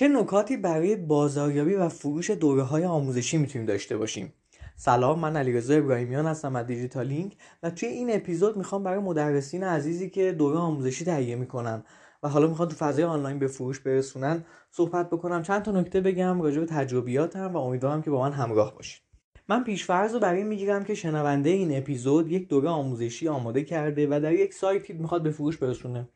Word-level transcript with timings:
چه 0.00 0.08
نکاتی 0.08 0.56
برای 0.56 0.96
بازاریابی 0.96 1.74
و 1.74 1.88
فروش 1.88 2.30
دوره 2.30 2.62
های 2.62 2.84
آموزشی 2.84 3.36
می‌تونیم 3.38 3.66
داشته 3.66 3.96
باشیم؟ 3.96 4.32
سلام 4.76 5.18
من 5.18 5.36
علیرضا 5.36 5.74
ابراهیمیان 5.74 6.26
هستم 6.26 6.56
از 6.56 6.66
دیجیتال 6.66 7.06
لینک 7.06 7.36
و 7.62 7.70
توی 7.70 7.88
این 7.88 8.14
اپیزود 8.14 8.56
می‌خوام 8.56 8.82
برای 8.82 8.98
مدرسین 8.98 9.64
عزیزی 9.64 10.10
که 10.10 10.32
دوره 10.32 10.58
آموزشی 10.58 11.04
تهیه 11.04 11.36
می‌کنن 11.36 11.82
و 12.22 12.28
حالا 12.28 12.46
می‌خوان 12.46 12.68
تو 12.68 12.76
فضای 12.76 13.04
آنلاین 13.04 13.38
به 13.38 13.46
فروش 13.46 13.80
برسونن 13.80 14.44
صحبت 14.70 15.10
بکنم. 15.10 15.42
چند 15.42 15.62
تا 15.62 15.72
نکته 15.72 16.00
بگم 16.00 16.42
راجع 16.42 16.60
به 16.60 16.66
تجربیاتم 16.66 17.54
و 17.54 17.56
امیدوارم 17.56 18.02
که 18.02 18.10
با 18.10 18.20
من 18.20 18.32
همراه 18.32 18.74
باشید. 18.74 19.02
من 19.48 19.64
پیشفرض 19.64 20.14
رو 20.14 20.20
برای 20.20 20.44
می‌گیرم 20.44 20.84
که 20.84 20.94
شنونده 20.94 21.50
این 21.50 21.78
اپیزود 21.78 22.32
یک 22.32 22.48
دوره 22.48 22.68
آموزشی 22.68 23.28
آماده 23.28 23.64
کرده 23.64 24.06
و 24.10 24.20
در 24.20 24.32
یک 24.32 24.54
سایتی 24.54 24.92
می‌خواد 24.92 25.22
به 25.22 25.30
فروش 25.30 25.56
برسونه. 25.56 26.08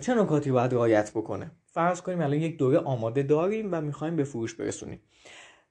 چه 0.00 0.14
نکاتی 0.14 0.50
باید 0.50 0.74
رعایت 0.74 1.10
بکنه؟ 1.10 1.50
فرض 1.66 2.00
کنیم 2.00 2.20
الان 2.20 2.38
یک 2.38 2.58
دوره 2.58 2.78
آماده 2.78 3.22
داریم 3.22 3.68
و 3.72 3.80
می‌خوایم 3.80 4.16
به 4.16 4.24
فروش 4.24 4.54
برسونیم. 4.54 5.00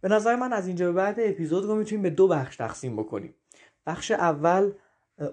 به 0.02 0.10
نظر 0.10 0.36
من 0.36 0.54
از 0.54 0.68
اینجا 0.68 0.86
به 0.86 0.92
بعد 0.92 1.16
اپیزود 1.20 1.66
رو 1.66 1.76
می‌تونیم 1.76 2.04
به 2.04 2.10
دو 2.10 2.28
بخش 2.28 2.56
تقسیم 2.56 2.96
بکنیم. 2.96 3.36
بخش 3.86 4.12
اول 4.12 4.72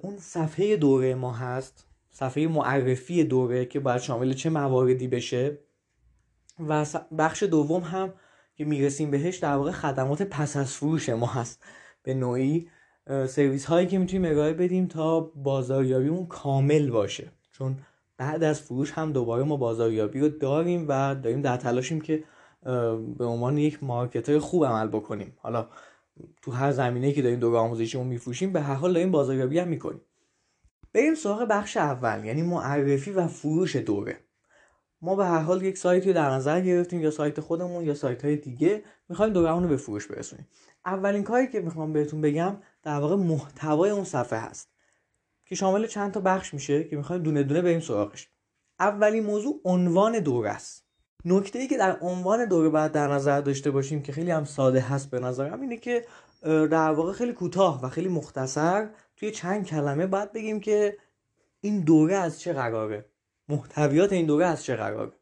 اون 0.03 0.19
صفحه 0.19 0.77
دوره 0.77 1.15
ما 1.15 1.33
هست 1.33 1.87
صفحه 2.11 2.47
معرفی 2.47 3.25
دوره 3.25 3.65
که 3.65 3.81
باید 3.81 4.01
شامل 4.01 4.33
چه 4.33 4.51
مواردی 4.51 5.09
بشه. 5.09 5.59
و 6.69 6.87
بخش 7.19 7.43
دوم 7.43 7.83
هم 7.83 8.13
که 8.55 8.65
می‌رسیم 8.65 9.11
بهش 9.11 9.37
در 9.37 9.55
واقع 9.55 9.71
خدمات 9.71 10.23
پس 10.23 10.57
از 10.57 10.75
فروش 10.75 11.09
ما 11.09 11.27
هست. 11.27 11.65
به 12.03 12.15
نوعی 12.15 12.69
سرویس 13.27 13.65
هایی 13.65 13.87
که 13.87 13.99
می‌تونیم 13.99 14.31
ارائه 14.31 14.53
بدیم 14.53 14.87
تا 14.87 15.21
بازاریابیمون 15.21 16.27
کامل 16.27 16.91
باشه. 16.91 17.33
چون 17.53 17.77
بعد 18.21 18.43
از 18.43 18.61
فروش 18.61 18.93
هم 18.93 19.13
دوباره 19.13 19.45
ما 19.45 19.57
بازاریابی 19.57 20.21
رو 20.21 20.29
داریم 20.29 20.87
و 20.89 21.15
داریم 21.15 21.43
در 21.43 21.57
تلاشیم 21.57 22.01
که 22.01 22.25
به 23.19 23.25
عنوان 23.25 23.59
یک 23.59 23.85
مارکتر 23.85 24.39
خوب 24.39 24.65
عمل 24.65 24.87
بکنیم. 24.87 25.37
حالا 25.37 25.69
تو 26.43 26.51
هر 26.51 26.73
زمینه 26.73 27.13
که 27.13 27.23
داریم 27.23 27.39
دوره 27.39 27.59
آموزشیمون 27.59 28.07
میفروشیم 28.07 28.53
به 28.53 28.61
هر 28.61 28.75
حال 28.75 28.93
داریم 28.93 29.11
بازاریابی 29.11 29.59
هم 29.59 29.69
می‌کنیم. 29.69 30.01
بریم 30.93 31.15
سراغ 31.15 31.47
بخش 31.51 31.77
اول 31.77 32.25
یعنی 32.25 32.43
معرفی 32.43 33.11
و 33.11 33.27
فروش 33.27 33.77
دوره. 33.77 34.17
ما 35.03 35.17
به 35.17 35.27
هر 35.27 35.41
حال 35.41 35.63
یک 35.63 35.79
سایتی 35.79 36.09
رو 36.09 36.15
در 36.15 36.31
نظر 36.31 36.61
گرفتیم 36.61 37.01
یا 37.01 37.11
سایت 37.11 37.41
خودمون 37.41 37.85
یا 37.85 37.95
سایت 37.95 38.25
های 38.25 38.37
دیگه 38.37 38.83
می‌خوایم 39.09 39.33
دوره 39.33 39.51
رو 39.51 39.69
به 39.69 39.77
فروش 39.77 40.07
برسونیم. 40.07 40.49
اولین 40.87 41.23
کاری 41.23 41.47
که 41.47 41.61
می‌خوام 41.61 41.93
بهتون 41.93 42.21
بگم 42.21 42.57
در 42.83 42.99
واقع 43.01 43.17
محتوای 43.17 43.91
اون 43.91 44.05
صفحه 44.05 44.39
هست. 44.39 44.80
که 45.51 45.57
شامل 45.57 45.87
چند 45.87 46.13
تا 46.13 46.21
بخش 46.21 46.55
میشه 46.55 46.85
که 46.85 46.97
می‌خوایم 46.97 47.23
دونه 47.23 47.43
دونه 47.43 47.63
بریم 47.63 47.81
سراغش. 47.81 48.29
اولین 48.81 49.25
موضوع 49.25 49.61
عنوان 49.65 50.19
دوره 50.19 50.51
است. 50.51 50.85
نکته 51.25 51.59
ای 51.59 51.67
که 51.67 51.77
در 51.77 51.99
عنوان 52.01 52.45
دوره 52.45 52.69
باید 52.69 52.93
در 52.93 53.09
نظر 53.09 53.41
داشته 53.41 53.71
باشیم 53.71 54.03
که 54.03 54.13
خیلی 54.13 54.31
هم 54.31 54.45
ساده 54.45 54.81
هست 54.81 55.11
به 55.11 55.21
نظرم 55.21 55.61
اینه 55.61 55.77
که 55.77 56.07
در 56.43 56.91
واقع 56.91 57.13
خیلی 57.13 57.33
کوتاه 57.33 57.85
و 57.85 57.89
خیلی 57.89 58.09
مختصر 58.09 58.89
توی 59.17 59.31
چند 59.31 59.67
کلمه 59.67 60.07
باید 60.07 60.33
بگیم 60.33 60.61
که 60.61 60.97
این 61.61 61.81
دوره 61.81 62.15
از 62.15 62.41
چه 62.41 62.53
قراره. 62.53 63.05
محتویات 63.49 64.13
این 64.13 64.27
دوره 64.27 64.47
از 64.47 64.65
چه 64.65 64.77
قراره. 64.77 65.13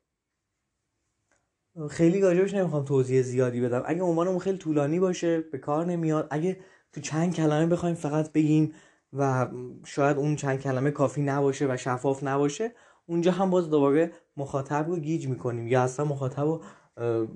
خیلی 1.90 2.20
راجبش 2.20 2.54
نمی‌خوام 2.54 2.84
توضیح 2.84 3.22
زیادی 3.22 3.60
بدم. 3.60 3.82
اگه 3.86 4.02
عنوانمون 4.02 4.38
خیلی 4.38 4.58
طولانی 4.58 5.00
باشه 5.00 5.40
به 5.40 5.58
کار 5.58 5.86
نمیاد. 5.86 6.28
اگه 6.30 6.60
تو 6.92 7.00
چند 7.00 7.34
کلمه 7.34 7.66
بخوایم 7.66 7.94
فقط 7.94 8.32
بگیم 8.32 8.74
و 9.12 9.48
شاید 9.84 10.16
اون 10.16 10.36
چند 10.36 10.60
کلمه 10.60 10.90
کافی 10.90 11.22
نباشه 11.22 11.66
و 11.66 11.76
شفاف 11.76 12.24
نباشه 12.24 12.72
اونجا 13.06 13.32
هم 13.32 13.50
باز 13.50 13.70
دوباره 13.70 14.12
مخاطب 14.36 14.88
رو 14.88 14.96
گیج 14.96 15.28
می‌کنیم 15.28 15.68
یا 15.68 15.82
اصلا 15.82 16.04
مخاطب 16.04 16.44
رو 16.44 16.62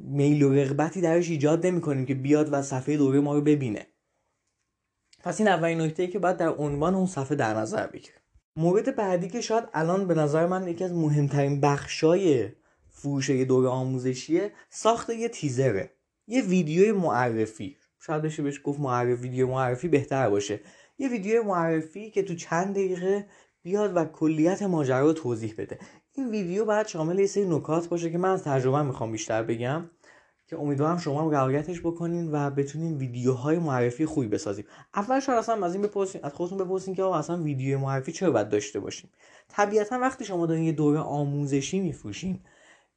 میل 0.05 0.43
و 0.43 0.53
رغبتی 0.53 1.01
درش 1.01 1.31
ایجاد 1.31 1.67
نمی‌کنیم 1.67 2.07
که 2.07 2.15
بیاد 2.15 2.53
و 2.53 2.63
صفحه 2.63 2.97
دوره 2.97 3.21
ما 3.21 3.35
رو 3.35 3.41
ببینه. 3.41 3.87
پس 5.25 5.41
این 5.41 5.49
اولین 5.49 5.81
نکته 5.81 6.03
ای 6.03 6.09
که 6.09 6.19
باید 6.19 6.37
در 6.37 6.49
عنوان 6.49 6.95
اون 6.95 7.07
صفحه 7.07 7.37
در 7.37 7.55
نظر 7.55 7.87
بگیریم. 7.87 8.21
مورد 8.57 8.97
بعدی 8.97 9.29
که 9.29 9.41
شاید 9.41 9.65
الان 9.75 10.07
به 10.07 10.15
نظر 10.15 10.47
من 10.47 10.69
یکی 10.69 10.85
از 10.85 10.93
مهمترین 10.93 11.61
بخشای 11.61 12.49
فروش 12.91 13.29
یه 13.29 13.45
دوره 13.45 13.69
آموزشیه 13.69 14.53
ساخت 14.71 15.11
یه 15.11 15.29
تیزره 15.29 15.91
یه 16.27 16.43
ویدیو 16.43 16.99
معرفی. 16.99 17.77
شاید 18.01 18.23
بشه 18.23 18.43
بهش 18.43 18.61
گفت 18.65 18.81
معرفی 18.81 19.23
ویدیو 19.23 19.47
معرفی 19.47 19.89
بهتر 19.89 20.31
باشه. 20.31 20.61
یه 21.03 21.09
ویدیو 21.09 21.43
معرفی 21.43 22.11
که 22.11 22.23
تو 22.23 22.35
چند 22.35 22.71
دقیقه 22.71 23.27
بیاد 23.63 23.97
و 23.97 24.05
کلیت 24.05 24.63
ماجرا 24.63 25.07
رو 25.07 25.13
توضیح 25.13 25.55
بده. 25.59 25.79
این 26.13 26.31
ویدیو 26.31 26.65
باید 26.65 26.87
شامل 26.87 27.19
یه 27.19 27.27
سری 27.27 27.49
نکات 27.49 27.89
باشه 27.89 28.11
که 28.11 28.19
من 28.19 28.31
از 28.31 28.45
تجربه 28.45 28.83
می‌خوام 28.83 29.13
بیشتر 29.13 29.43
بگم 29.43 29.91
که 30.47 30.59
امیدوارم 30.59 30.99
شما 30.99 31.23
هم 31.23 31.31
رعایتش 31.31 31.81
بکنین 31.81 32.33
و 32.33 32.51
بتونین 32.51 32.97
ویدیوهای 32.97 33.59
معرفی 33.59 34.07
خوبی 34.07 34.29
بسازیم. 34.29 34.65
اول 34.95 35.21
شاید 35.21 35.39
اصلا 35.39 35.67
از 35.67 35.75
این 35.75 35.83
بپرسین 35.83 36.21
از 36.25 36.33
خودتون 36.33 36.59
بپرسین 36.59 36.95
که 36.95 37.05
اصلا 37.05 37.43
ویدیو 37.43 37.79
معرفی 37.79 38.13
چرا 38.13 38.31
باید 38.31 38.49
داشته 38.49 38.81
باشیم؟ 38.81 39.11
طبیعتا 39.49 39.99
وقتی 39.99 40.25
شما 40.25 40.47
دارین 40.47 40.65
یه 40.65 40.73
دوره 40.73 40.99
آموزشی 40.99 41.81
میفروشین 41.81 42.41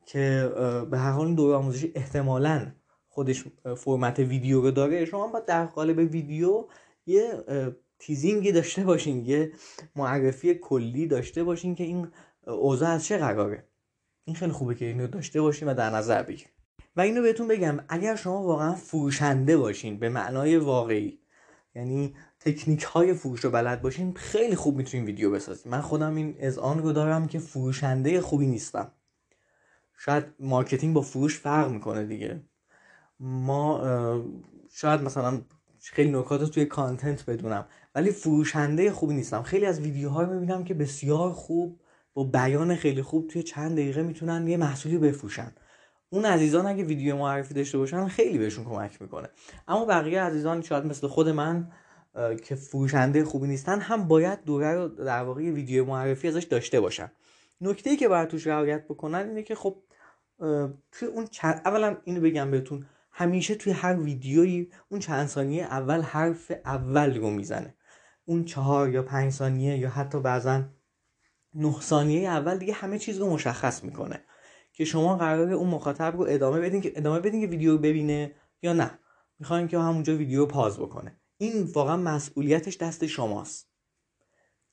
که 0.06 0.52
به 0.92 0.98
هر 0.98 1.12
حال 1.12 1.36
دوره 1.36 1.56
آموزشی 1.56 1.92
احتمالا 1.96 2.72
خودش 3.08 3.44
فرمت 3.78 4.20
ویدیو 4.20 4.62
رو 4.62 4.72
داره 4.72 5.06
شما 5.06 5.28
باید 5.28 5.46
در 5.46 5.66
قالب 5.66 5.98
ویدیو 5.98 6.66
یه 7.06 7.44
تیزینگی 8.00 8.52
داشته 8.52 8.84
باشین 8.84 9.26
یه 9.26 9.52
معرفی 9.96 10.54
کلی 10.54 11.08
داشته 11.08 11.44
باشین 11.44 11.76
که 11.76 11.84
این 11.84 12.08
اوضاع 12.48 12.90
از 12.90 13.06
چه 13.06 13.18
قراره. 13.18 13.68
این 14.26 14.36
خیلی 14.36 14.52
خوبه 14.52 14.76
که 14.76 14.86
اینو 14.86 15.08
داشته 15.08 15.42
باشین 15.42 15.68
و 15.68 15.74
در 15.74 15.90
نظر 15.90 16.24
بگیرین. 16.24 16.52
و 16.96 17.02
اینو 17.02 17.22
بهتون 17.22 17.48
بگم 17.48 17.80
اگر 17.90 18.16
شما 18.16 18.44
واقعا 18.44 18.76
فروشنده 18.76 19.58
باشین 19.58 20.00
به 20.00 20.10
معنای 20.10 20.58
واقعی 20.58 21.20
یعنی 21.76 22.16
تکنیک 22.40 22.84
های 22.84 23.14
فروش 23.14 23.40
رو 23.40 23.50
بلد 23.50 23.82
باشین 23.82 24.14
خیلی 24.14 24.56
خوب 24.56 24.78
می‌تونین 24.78 25.06
ویدیو 25.06 25.32
بسازین. 25.32 25.72
من 25.72 25.82
خودم 25.82 26.16
این 26.16 26.36
اذعان 26.40 26.80
رو 26.80 26.92
دارم 26.92 27.28
که 27.28 27.40
فروشنده 27.40 28.22
خوبی 28.22 28.48
نیستم. 28.48 28.92
شاید 29.98 30.26
marketing 30.40 30.94
با 30.94 31.02
فروش 31.02 31.40
فرق 31.40 31.72
می‌کنه 31.72 32.06
دیگه. 32.06 32.42
ما 33.20 33.82
شاید 34.72 35.02
مثلا 35.02 35.42
خیلی 35.80 36.12
نکات 36.12 36.42
رو 36.42 36.48
توی 36.48 36.66
content 36.66 37.26
بدونم. 37.26 37.68
ولی 37.96 38.12
فروشنده 38.12 38.92
خوبی 38.92 39.14
نیستم. 39.14 39.44
خیلی 39.44 39.66
از 39.66 39.80
ویدیوها 39.80 40.22
رو 40.22 40.34
می‌بینم 40.34 40.64
که 40.64 40.74
بسیار 40.74 41.32
خوب 41.32 41.80
با 42.14 42.24
بیان 42.24 42.76
خیلی 42.76 43.02
خوب 43.02 43.28
توی 43.28 43.44
چند 43.44 43.72
دقیقه 43.72 44.04
می‌تونن 44.04 44.48
یه 44.48 44.58
محصولی 44.58 44.98
بفروشن. 44.98 45.52
اون 46.10 46.26
عزیزان 46.26 46.66
اگه 46.66 46.84
ویدیو 46.84 47.18
معرفی 47.18 47.54
داشته 47.54 47.78
باشن 47.78 48.08
خیلی 48.08 48.38
بهشون 48.38 48.66
کمک 48.66 49.02
می‌کنه. 49.02 49.30
اما 49.68 49.86
بقیه 49.86 50.22
عزیزان 50.22 50.62
شاید 50.62 50.86
مثل 50.86 51.08
خود 51.08 51.30
من 51.30 51.72
که 52.44 52.56
فروشنده 52.56 53.24
خوبی 53.24 53.48
نیستن 53.48 53.80
هم 53.80 54.08
باید 54.08 54.44
دوره 54.46 54.74
رو 54.76 54.88
در 54.88 55.24
واقع 55.24 55.42
ویدیو 55.42 55.86
معرفی 55.86 56.28
ازش 56.28 56.44
داشته 56.44 56.80
باشن. 56.80 57.12
نکته 57.62 57.90
ای 57.90 57.98
که 57.98 58.08
باید 58.08 58.28
توش 58.28 58.48
رعایت 58.48 58.86
بکنن 58.86 59.28
اینه 59.28 59.44
که 59.44 59.56
خب 59.56 59.76
توی 60.92 61.08
اون 61.08 61.28
چند 61.32 61.62
اولا 61.66 61.98
اینو 62.04 62.22
بگم 62.22 62.52
بهتون 62.52 62.86
همیشه 63.12 63.56
توی 63.56 63.74
هر 63.74 64.00
ویدیویی 64.00 64.70
اون 64.90 65.00
چند 65.00 65.28
ثانیه 65.28 65.64
اول 65.64 66.02
حرف 66.02 66.52
اول 66.66 67.18
رو 67.18 67.30
می‌زنه. 67.30 67.76
اون 68.26 68.46
چهار 68.46 68.90
یا 68.90 69.04
پنج 69.04 69.32
ثانیه 69.32 69.78
یا 69.78 69.90
حتی 69.90 70.20
بعضا 70.20 70.64
نه 71.54 71.82
ثانیه 71.82 72.30
اول 72.30 72.58
دیگه 72.58 72.74
همه 72.74 73.00
چیز 73.00 73.18
رو 73.18 73.30
مشخص 73.30 73.84
می‌کنه 73.84 74.22
که 74.74 74.86
شما 74.86 75.18
قراره 75.18 75.54
اون 75.54 75.70
مخاطب 75.70 76.18
رو 76.18 76.26
ادامه 76.30 76.60
بدین 76.60 76.82
که 76.82 76.94
ادامه 76.96 77.20
بدین 77.20 77.42
که 77.42 77.48
ویدیو 77.48 77.78
ببینه 77.78 78.32
یا 78.62 78.74
نه. 78.74 79.00
می‌خواین 79.40 79.68
که 79.68 79.80
همونجا 79.80 80.18
ویدیو 80.18 80.46
پاز 80.46 80.80
بکنه. 80.80 81.18
این 81.38 81.64
واقعا 81.64 81.98
مسئولیتش 81.98 82.78
دست 82.78 83.06
شماست. 83.06 83.70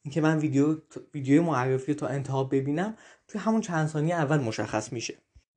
اینکه 0.03 0.21
من 0.21 0.39
ویدیو 0.39 0.77
ویدیو 1.15 1.43
معرفی 1.43 1.95
تا 1.95 2.07
انتها 2.07 2.45
ببینم 2.45 2.97
توی 3.29 3.41
همون 3.41 3.61
چند 3.61 3.89
ثانیه 3.89 4.15
اول 4.15 4.41
مشخص 4.41 4.93
میشه. 4.93 5.15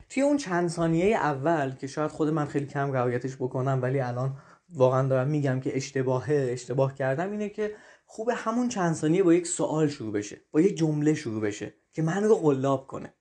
توی 0.09 0.23
اون 0.23 0.37
چند 0.37 0.69
ثانیه 0.69 1.15
اول 1.15 1.71
که 1.71 1.87
شاید 1.87 2.11
خود 2.11 2.29
من 2.29 2.45
خیلی 2.45 2.65
کم 2.65 2.91
رعایتش 2.91 3.35
بکنم 3.35 3.79
ولی 3.81 3.99
الان 3.99 4.37
واقعا 4.69 5.07
دارم 5.07 5.27
میگم 5.27 5.59
که 5.59 5.77
اشتباهه 5.77 6.49
اشتباه 6.51 6.95
کردم 6.95 7.31
اینه 7.31 7.49
که 7.49 7.75
خوب 8.05 8.29
همون 8.35 8.69
چند 8.69 8.95
ثانیه 8.95 9.23
با 9.23 9.33
یک 9.33 9.47
سوال 9.47 9.87
شروع 9.87 10.13
بشه 10.13 10.41
با 10.51 10.61
یک 10.61 10.77
جمله 10.77 11.13
شروع 11.13 11.41
بشه 11.41 11.73
که 11.93 12.01
من 12.01 12.23
رو 12.23 12.35
قلاب 12.35 12.87
کنه. 12.87 13.13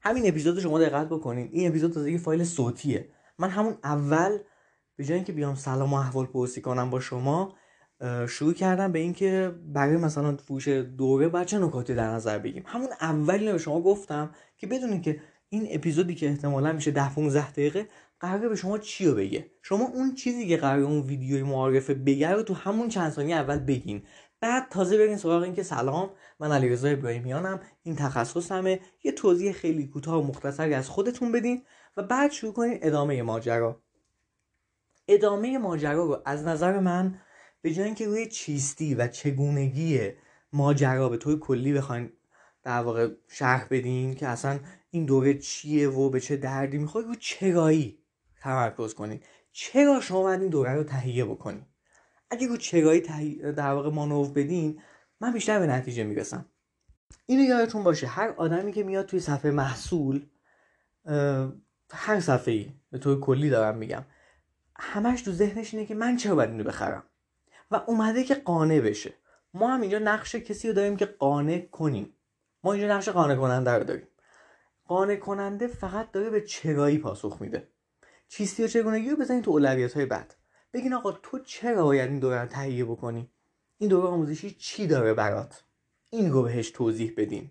همین 0.00 0.28
اپیزود 0.28 0.60
شما 0.60 0.78
دقت 0.78 1.08
بکنین. 1.08 1.48
این 1.52 1.68
اپیزود 1.68 1.92
تازه 1.92 2.18
فایل 2.18 2.44
صوتیه. 2.44 3.08
من 3.38 3.50
همون 3.50 3.78
اول 3.84 4.38
به 4.96 5.04
جای 5.04 5.14
اینکه 5.14 5.32
بیام 5.32 5.54
سلام 5.54 5.92
و 5.92 5.96
احوال 5.96 6.26
پرسی 6.26 6.60
کنم 6.60 6.90
با 6.90 7.00
شما 7.00 7.56
شروع 8.28 8.54
کردم 8.54 8.92
به 8.92 8.98
اینکه 8.98 9.54
برای 9.66 9.96
مثلا 9.96 10.36
فروش 10.36 10.68
دوره 10.68 11.28
باید 11.28 11.46
چه 11.46 11.58
نکاتی 11.58 11.94
در 11.94 12.10
نظر 12.10 12.38
بگیم 12.38 12.62
همون 12.66 12.88
اولی 13.00 13.52
به 13.52 13.58
شما 13.58 13.80
گفتم 13.80 14.30
که 14.56 14.66
بدونین 14.66 15.00
که 15.02 15.20
این 15.48 15.68
اپیزودی 15.70 16.14
که 16.14 16.28
احتمالا 16.28 16.72
میشه 16.72 16.90
10 16.90 17.14
15 17.14 17.50
دقیقه 17.50 17.88
قراره 18.20 18.48
به 18.48 18.56
شما 18.56 18.78
چی 18.78 19.06
رو 19.06 19.14
بگه؟ 19.14 19.50
شما 19.62 19.84
اون 19.84 20.14
چیزی 20.14 20.48
که 20.48 20.56
قراره 20.56 20.82
اون 20.82 21.00
ویدیوی 21.00 21.42
معارفه 21.42 21.94
بگه 21.94 22.30
رو 22.32 22.42
تو 22.42 22.54
همون 22.54 22.88
چند 22.88 23.12
ثانیه 23.12 23.36
اول 23.36 23.58
بگین. 23.58 24.02
بعد 24.40 24.68
تازه 24.70 24.98
برین 24.98 25.16
سراغ 25.16 25.42
این 25.42 25.54
که 25.54 25.62
سلام 25.62 26.10
من 26.40 26.52
علیرضا 26.52 26.88
ابراهیمیانم 26.88 27.60
این 27.82 27.96
تخصصمه. 27.96 28.80
یه 29.04 29.12
توضیح 29.12 29.52
خیلی 29.52 29.86
کوتاه 29.86 30.22
و 30.22 30.26
مختصری 30.26 30.74
از 30.74 30.88
خودتون 30.88 31.32
بدین 31.32 31.62
و 31.96 32.02
بعد 32.02 32.30
شروع 32.30 32.52
کنین 32.52 32.78
ادامه 32.82 33.22
ماجرا. 33.22 33.82
ادامه 35.08 35.58
ماجرا 35.58 36.04
رو 36.04 36.22
از 36.24 36.44
نظر 36.44 36.80
من 36.80 37.20
به 37.62 37.74
جای 37.74 37.84
اینکه 37.84 38.06
روی 38.06 38.26
چیستی 38.26 38.94
و 38.94 39.08
چگونگی 39.08 40.12
ماجرا 40.52 41.08
به 41.08 41.16
طور 41.16 41.38
کلی 41.38 41.72
بخواین 41.72 42.12
در 42.62 42.80
واقع 42.80 43.08
شرح 43.28 43.66
بدین 43.70 44.14
که 44.14 44.26
اصلا 44.26 44.60
این 44.90 45.04
دوره 45.04 45.38
چیه 45.38 45.88
و 45.88 46.10
به 46.10 46.20
چه 46.20 46.36
دردی 46.36 46.78
می‌خواد 46.78 47.04
رو 47.04 47.14
چرایی 47.14 47.97
تمرکز 48.40 48.94
کنین 48.94 49.20
چرا 49.52 50.00
شما 50.00 50.32
این 50.32 50.48
دوره 50.48 50.74
رو 50.74 50.84
تهیه 50.84 51.24
بکنین 51.24 51.66
اگه 52.30 52.46
رو 52.46 52.56
چرایی 52.56 53.00
در 53.52 53.72
واقع 53.72 53.90
مانور 53.90 54.28
بدین 54.28 54.80
من 55.20 55.32
بیشتر 55.32 55.58
به 55.58 55.66
نتیجه 55.66 56.04
می‌رسم. 56.04 56.46
اینو 57.26 57.42
یادتون 57.42 57.82
باشه 57.84 58.06
هر 58.06 58.34
آدمی 58.36 58.72
که 58.72 58.82
میاد 58.82 59.06
توی 59.06 59.20
صفحه 59.20 59.50
محصول 59.50 60.26
هر 61.90 62.20
صفحه 62.20 62.54
ای 62.54 62.72
به 62.90 62.98
طور 62.98 63.20
کلی 63.20 63.50
دارم 63.50 63.78
میگم 63.78 64.04
همش 64.78 65.22
تو 65.22 65.32
ذهنش 65.32 65.74
اینه 65.74 65.86
که 65.86 65.94
من 65.94 66.16
چرا 66.16 66.34
باید 66.34 66.50
اینو 66.50 66.64
بخرم؟ 66.64 67.02
و 67.70 67.80
اومده 67.86 68.24
که 68.24 68.34
قانع 68.34 68.80
بشه. 68.80 69.14
ما 69.54 69.74
هم 69.74 69.80
اینجا 69.80 69.98
نقش 69.98 70.34
کسی 70.34 70.68
رو 70.68 70.74
داریم 70.74 70.96
که 70.96 71.06
قانع 71.06 71.58
کنیم. 71.58 72.14
ما 72.64 72.72
اینجا 72.72 72.96
نقش 72.96 73.08
قانع 73.08 73.34
کننده 73.34 73.70
رو 73.70 73.84
داریم. 73.84 74.08
قانع 74.84 75.16
کننده 75.16 75.66
فقط 75.66 76.10
داره 76.10 76.30
به 76.30 76.40
چرایی 76.40 76.98
پاسخ 76.98 77.36
میده. 77.40 77.68
چیستی 78.28 78.64
و 78.64 78.66
چگونگی 78.66 79.10
رو 79.10 79.16
بزنید 79.16 79.44
تو 79.44 79.50
اولویت 79.50 79.94
های 79.94 80.06
بعد. 80.06 80.34
بگین 80.72 80.94
آقا 80.94 81.12
تو 81.12 81.38
چرا 81.38 81.84
باید 81.84 82.10
این 82.10 82.18
دوره 82.18 82.40
رو 82.40 82.46
تهیه 82.46 82.84
بکنی؟ 82.84 83.30
این 83.78 83.90
دوره 83.90 84.08
آموزشی 84.08 84.50
چی 84.50 84.86
داره 84.86 85.14
برات؟ 85.14 85.64
این 86.10 86.32
رو 86.32 86.42
بهش 86.42 86.70
توضیح 86.70 87.14
بدین. 87.16 87.50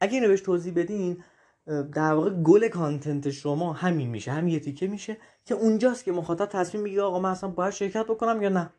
اگه 0.00 0.14
اینو 0.14 0.28
بهش 0.28 0.40
توضیح 0.40 0.72
بدین 0.76 1.24
در 1.66 2.12
واقع 2.12 2.30
گل 2.30 2.68
کانتنت 2.68 3.30
شما 3.30 3.72
همین 3.72 4.08
میشه 4.08 4.32
همین 4.32 4.54
یه 4.54 4.60
تیکه 4.60 4.86
میشه 4.86 5.16
که 5.44 5.54
اونجاست 5.54 6.04
که 6.04 6.12
مخاطب 6.12 6.46
تصمیم 6.46 6.82
می‌گیره 6.82 7.02
آقا 7.02 7.18
من 7.18 7.30
اصلا 7.30 7.50
باید 7.50 7.72
شرکت 7.72 8.04
بکنم 8.04 8.42
یا 8.42 8.48
نه. 8.48 8.70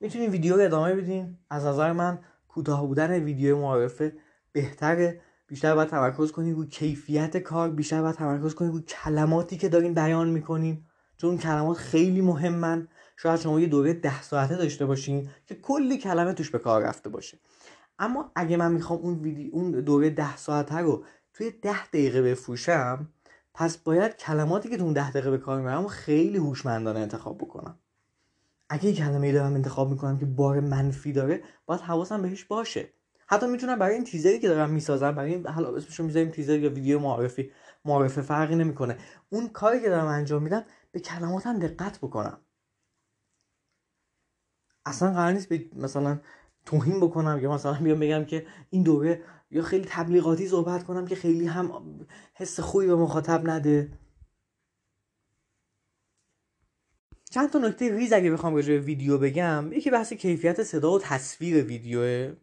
می‌تونین 0.00 0.30
ویدیو 0.30 0.56
رو 0.56 0.62
ادامه 0.62 0.94
بدین. 0.94 1.38
از 1.50 1.64
نظر 1.64 1.92
من 1.92 2.24
کوتاه 2.48 2.86
بودن 2.86 3.12
ویدیو 3.12 3.58
معارفه 3.58 4.16
بهتره. 4.52 5.20
بیشتر 5.52 5.74
باید 5.74 5.88
تمرکز 5.88 6.32
کنید 6.32 6.56
روی 6.56 6.66
کیفیت 6.66 7.36
کار 7.36 7.70
بیشتر 7.70 8.02
باید 8.02 8.14
تمرکز 8.14 8.54
کنید 8.54 8.72
روی 8.72 8.82
کلماتی 8.82 9.56
که 9.56 9.68
دارین 9.68 9.94
بیان 9.94 10.28
می‌کنین 10.28 10.84
چون 11.16 11.38
کلمات 11.38 11.76
خیلی 11.76 12.20
مهمن. 12.20 12.88
شاید 13.16 13.40
شما 13.40 13.60
یه 13.60 13.66
دوره 13.66 13.92
ده 13.94 14.22
ساعته 14.22 14.56
داشته 14.56 14.86
باشین 14.86 15.30
که 15.46 15.54
کلی 15.54 15.98
کلمه 15.98 16.32
توش 16.32 16.50
به 16.50 16.58
کار 16.58 16.82
رفته 16.82 17.08
باشه. 17.08 17.38
اما 17.98 18.32
اگه 18.34 18.56
من 18.56 18.72
می‌خوام 18.72 18.98
اون 18.98 19.18
ویدیو 19.18 19.50
اون 19.52 19.70
دوره 19.70 20.10
ده 20.10 20.36
ساعته 20.36 20.76
رو 20.76 21.04
توی 21.34 21.50
ده 21.50 21.86
دقیقه 21.86 22.22
بفروشم 22.22 23.08
پس 23.54 23.76
باید 23.76 24.16
کلماتی 24.16 24.68
که 24.68 24.76
تو 24.76 24.84
اون 24.84 24.92
ده 24.92 25.10
دقیقه 25.10 25.30
به 25.30 25.38
کار 25.38 25.58
می‌برم 25.58 25.86
خیلی 25.86 26.38
هوشمندانه 26.38 27.00
انتخاب 27.00 27.38
بکنم. 27.38 27.78
اگه 28.68 28.84
یه 28.84 28.94
کلمه 28.94 29.32
دارم 29.32 29.54
انتخاب 29.54 29.90
می‌کنم 29.90 30.18
که 30.18 30.26
بار 30.26 30.60
منفی 30.60 31.12
داره 31.12 31.42
باید 31.66 31.80
حواسم 31.80 32.22
بهش 32.22 32.44
باشه. 32.44 32.88
حتی 33.26 33.46
می‌تونم 33.46 33.78
برای 33.78 33.94
این 33.94 34.04
تیزری 34.04 34.38
که 34.38 34.48
دارم 34.48 34.70
می‌سازم 34.70 35.12
برای 35.12 35.34
این 35.34 35.46
حالا 35.46 35.76
اسمشو 35.76 36.04
می‌ذاریم 36.04 36.30
تیزر 36.30 36.58
یا 36.58 36.70
ویدیو 36.70 36.98
معرفی 36.98 37.50
معرفه 37.84 38.22
فرقی 38.22 38.54
نمی‌کنه. 38.54 38.98
اون 39.30 39.48
کاری 39.48 39.80
که 39.80 39.88
دارم 39.88 40.06
انجام 40.06 40.42
میدم 40.42 40.64
به 40.92 41.00
کلماتم 41.00 41.58
دقت 41.58 41.98
بکنم. 41.98 42.40
اصلا 44.86 45.12
قرار 45.12 45.32
نیست 45.32 45.48
به 45.48 45.64
مثلا 45.76 46.20
توهین 46.66 47.00
بکنم 47.00 47.38
یا 47.42 47.52
مثلا 47.52 47.72
بیام 47.74 48.00
بگم 48.00 48.24
که 48.24 48.46
این 48.70 48.82
دوره 48.82 49.22
یا 49.50 49.62
خیلی 49.62 49.84
تبلیغاتی 49.88 50.48
صحبت 50.48 50.84
کنم 50.84 51.06
که 51.06 51.14
خیلی 51.14 51.46
هم 51.46 51.72
حس 52.34 52.60
خوبی 52.60 52.86
به 52.86 52.96
مخاطب 52.96 53.48
نده. 53.50 53.98
چند 57.30 57.50
تا 57.50 57.58
نکته 57.58 57.96
ریز 57.96 58.12
اگه 58.12 58.30
بخوام 58.30 58.54
راجع 58.54 58.78
ویدیو 58.78 59.18
بگم. 59.18 59.72
یکی 59.72 59.90
بحث 59.90 60.12
کیفیت 60.12 60.62
صدا 60.62 60.92
و 60.92 60.98
تصویر 60.98 61.64
ویدیوه. 61.64 62.36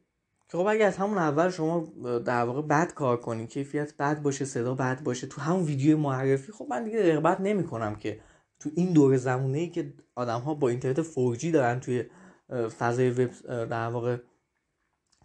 که 0.51 0.57
خب 0.57 0.65
اگه 0.65 0.85
از 0.85 0.97
همون 0.97 1.17
اول 1.17 1.49
شما 1.49 1.79
در 2.25 2.43
واقع 2.43 2.61
بد 2.61 2.93
کار 2.93 3.17
کنین 3.17 3.47
کیفیت 3.47 3.97
بد 3.97 4.21
باشه 4.21 4.45
صدا 4.45 4.75
بد 4.75 5.03
باشه 5.03 5.27
تو 5.27 5.41
همون 5.41 5.63
ویدیو 5.63 5.97
معرفی 5.97 6.51
خب 6.51 6.67
من 6.69 6.83
دیگه 6.83 7.15
رغبت 7.15 7.41
نمی 7.41 7.63
کنم 7.63 7.95
که 7.95 8.21
تو 8.59 8.69
این 8.75 8.93
دور 8.93 9.17
زمونه 9.17 9.57
ای 9.57 9.69
که 9.69 9.93
آدم 10.15 10.39
ها 10.39 10.53
با 10.53 10.69
اینترنت 10.69 11.01
4G 11.01 11.45
دارن 11.45 11.79
توی 11.79 12.03
فضای 12.49 13.09
وب 13.09 13.31
در 13.65 13.87
واقع 13.87 14.17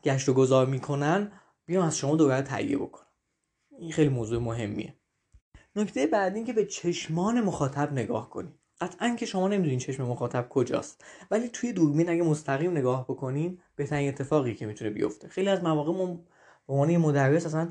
گشت 0.05 0.29
و 0.29 0.35
گذار 0.35 0.67
می‌کنن 0.67 1.33
بیام 1.67 1.87
از 1.87 1.99
شما 1.99 2.17
دوباره 2.17 2.43
تهیه 2.43 2.79
بکنم. 2.79 3.07
این 3.79 3.93
خیلی 3.93 4.09
موضوع 4.09 4.43
مهمیه. 4.43 4.95
نکته 5.77 6.07
بعدی 6.07 6.37
این 6.37 6.47
که 6.47 6.53
به 6.53 6.67
چشمان 6.67 7.41
مخاطب 7.41 7.93
نگاه 7.93 8.31
کنید 8.31 8.64
قطعا 8.85 9.17
که 9.19 9.27
شما 9.27 9.49
نمی‌دونین 9.49 9.79
چشم 9.79 10.03
مخاطب 10.03 10.49
کجاست. 10.49 11.05
ولی 11.31 11.49
توی 11.49 11.73
دوربین 11.73 12.11
اگه 12.11 12.23
مستقیم 12.23 12.71
نگاه 12.71 13.05
بکنین 13.05 13.59
بهترین 13.77 14.09
اتفاقی 14.09 14.55
که 14.55 14.67
می‌تونه 14.67 14.91
بیفته. 14.91 15.29
خیلی 15.29 15.49
از 15.49 15.63
مواقع 15.63 15.93
ما 15.93 16.07
به 16.67 16.73
عنوان 16.73 16.97
مدرس 16.97 17.47
اصلا 17.47 17.69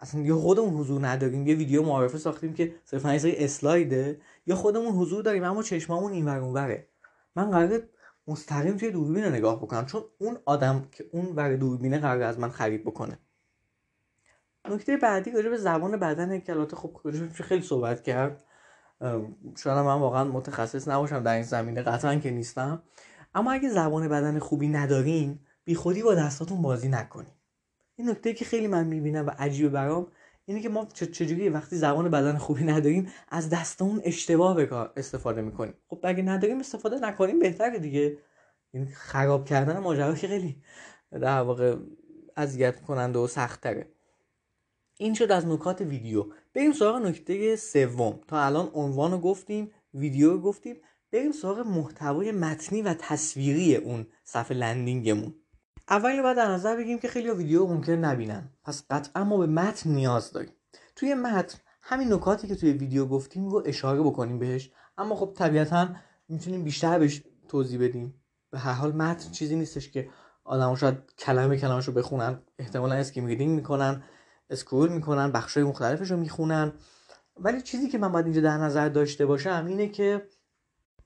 اصلا 0.00 0.20
یا 0.20 0.36
خودمون 0.36 0.74
حضور 0.74 1.06
نداریم 1.06 1.46
یه 1.46 1.54
ویدیو 1.54 1.82
معرفه 1.82 2.18
ساختیم 2.18 2.54
که 2.54 2.74
صرفا 2.84 3.12
یه 3.12 3.18
سری 3.18 3.36
اسلایده 3.36 4.20
یا 4.46 4.56
خودمون 4.56 4.92
حضور 4.92 5.22
داریم 5.22 5.44
اما 5.44 5.62
چشمامون 5.62 6.12
این 6.12 6.24
ور 6.26 6.38
اونوره. 6.38 6.88
من 7.36 7.50
قراره 7.50 7.88
مستقیم 8.28 8.76
توی 8.76 8.90
دوربین 8.90 9.24
رو 9.24 9.30
نگاه 9.30 9.56
بکنم 9.56 9.86
چون 9.86 10.04
اون 10.18 10.38
آدم 10.44 10.88
که 10.92 11.04
اون 11.12 11.26
ور 11.36 11.56
دوربینه 11.56 11.98
قرار 11.98 12.22
از 12.22 12.38
من 12.38 12.50
خرید 12.50 12.84
بکنه. 12.84 13.18
نکته 14.70 14.96
بعدی 14.96 15.30
راجع 15.30 15.48
به 15.48 15.56
زبان 15.56 15.96
بدن 15.96 16.42
البته 16.48 16.76
خب 16.76 16.96
خیلی 17.42 17.62
صحبت 17.62 18.02
کرد. 18.02 18.44
شاید 19.56 19.78
من 19.78 20.00
واقعا 20.00 20.24
متخصص 20.24 20.88
نباشم 20.88 21.22
در 21.22 21.34
این 21.34 21.42
زمینه 21.42 21.82
قطعا 21.82 22.14
که 22.14 22.30
نیستم. 22.30 22.82
اما 23.34 23.52
اگه 23.52 23.68
زبان 23.68 24.08
بدن 24.08 24.38
خوبی 24.38 24.68
ندارین 24.68 25.38
بی 25.64 25.74
خودی 25.74 26.02
با 26.02 26.14
دستاتون 26.14 26.62
بازی 26.62 26.88
نکنین. 26.88 27.32
این 27.96 28.10
نکته 28.10 28.34
که 28.34 28.44
خیلی 28.44 28.66
من 28.66 28.86
می‌بینم 28.86 29.26
و 29.26 29.30
عجیبه 29.38 29.68
برام 29.68 30.06
اینه 30.44 30.60
که 30.60 30.68
ما 30.68 30.84
چجوری 30.84 31.48
وقتی 31.48 31.76
زبان 31.76 32.10
بدن 32.10 32.38
خوبی 32.38 32.64
نداریم 32.64 33.12
از 33.28 33.50
دستمون 33.50 34.00
اشتباه 34.04 34.56
استفاده 34.96 35.42
می‌کنیم. 35.42 35.74
خب 35.88 36.00
اگه 36.02 36.22
نداریم 36.22 36.60
استفاده 36.60 36.98
نکنیم 36.98 37.38
بهتره 37.38 37.78
دیگه. 37.78 38.18
این 38.72 38.86
خراب 38.86 39.44
کردن 39.44 39.78
ماجرا 39.78 40.14
خیلی 40.14 40.62
در 41.10 41.40
واقع 41.40 41.76
اذیت 42.36 42.82
کننده 42.82 43.18
و 43.18 43.26
سخت 43.26 43.60
تره 43.60 43.88
این 44.98 45.14
شد 45.14 45.32
از 45.32 45.46
نکات 45.46 45.80
ویدیو. 45.80 46.26
بریم 46.56 46.72
سراغ 46.72 46.96
نکته 46.96 47.56
سوم. 47.56 48.20
تا 48.28 48.44
الان 48.44 48.70
عنوان 48.74 49.12
رو 49.12 49.18
گفتیم 49.18 49.70
ویدیو 49.94 50.30
رو 50.30 50.40
گفتیم. 50.40 50.76
بریم 51.12 51.32
سراغ 51.32 51.58
محتوای 51.58 52.32
متنی 52.32 52.82
و 52.82 52.94
تصویری 52.98 53.76
اون 53.76 54.06
صفحه 54.24 54.56
landing 54.56 55.06
مون. 55.06 55.34
اول 55.88 56.22
باید 56.22 56.36
در 56.36 56.48
نظر 56.48 56.76
بگیریم 56.76 56.98
که 56.98 57.08
خیلی 57.08 57.30
ویدیو 57.30 57.66
ممکن 57.66 57.92
نبینن. 57.92 58.50
پس 58.64 58.84
قطعا 58.90 59.24
ما 59.24 59.36
به 59.36 59.46
متن 59.46 59.90
نیاز 59.90 60.32
داریم. 60.32 60.52
توی 60.96 61.14
متن 61.14 61.58
همین 61.82 62.12
نکاتی 62.12 62.48
که 62.48 62.54
توی 62.54 62.72
ویدیو 62.72 63.06
گفتیم 63.06 63.48
رو 63.48 63.62
اشاره 63.66 64.02
بکنیم 64.02 64.38
بهش. 64.38 64.70
اما 64.98 65.16
خب 65.16 65.32
طبیعتا 65.34 65.88
می‌تونیم 66.28 66.64
بیشتر 66.64 66.98
بهش 66.98 67.22
توضیح 67.48 67.80
بدیم. 67.80 68.14
به 68.50 68.58
هر 68.58 68.72
حال 68.72 68.92
متن 68.92 69.30
چیزی 69.30 69.56
نیستش 69.56 69.90
که 69.90 70.08
آدم 70.44 70.74
شاید 70.74 70.98
کلمه 71.18 71.56
کلمش 71.56 71.88
بخونن. 71.88 72.42
احتمالا 72.58 72.94
skim 72.94 73.26
reading 73.26 73.56
می‌کنن. 73.56 74.02
scroll 74.50 74.88
می‌کنن 74.88 75.32
بخشای 75.32 75.62
مختلفش 75.62 76.10
رو 76.10 76.16
می‌خونن. 76.16 76.72
ولی 77.36 77.62
چیزی 77.62 77.88
که 77.88 77.98
من 77.98 78.12
باید 78.12 78.26
اینجا 78.26 78.40
در 78.40 78.58
نظر 78.58 78.88
داشته 78.88 79.26
باشم 79.26 79.64
اینه 79.68 79.88
که 79.88 80.28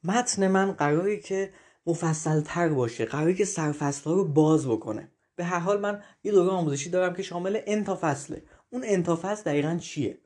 متن 0.05 0.49
من 0.49 0.73
قراری 0.73 1.21
که 1.21 1.53
مفصل 1.87 2.41
تر 2.41 2.69
باشه 2.69 3.05
قراری 3.05 3.35
که 3.35 3.45
سرفصل 3.45 4.11
رو 4.11 4.25
باز 4.25 4.69
بکنه. 4.69 5.13
به 5.37 5.45
هر 5.45 5.59
حال 5.59 5.81
من 5.81 6.03
یه 6.23 6.33
دوره 6.33 6.51
آموزشی 6.51 6.91
دارم 6.91 7.15
که 7.15 7.23
شامل 7.23 7.61
انتا 7.67 7.99
فصله. 8.01 8.43
اون 8.71 8.83
انتا 8.87 9.17
فصل 9.17 9.43
دقیقا 9.43 9.77
چیه؟ 9.81 10.19